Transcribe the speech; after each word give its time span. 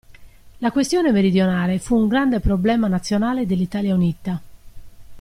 La 0.57 0.71
questione 0.71 1.11
meridionale 1.11 1.77
fu 1.77 1.95
un 1.95 2.07
grande 2.07 2.39
problema 2.39 2.87
nazionale 2.87 3.45
dell'Italia 3.45 3.93
unita. 3.93 4.41